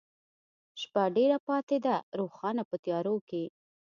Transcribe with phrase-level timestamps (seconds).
[0.81, 1.95] شپه ډېره پاته ده
[2.35, 3.43] ښارونه په تیاروکې،